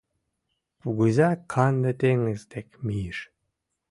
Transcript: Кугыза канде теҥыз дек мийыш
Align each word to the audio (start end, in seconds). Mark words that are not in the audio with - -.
Кугыза 0.81 1.29
канде 1.51 1.91
теҥыз 2.01 2.41
дек 2.51 2.67
мийыш 2.85 3.19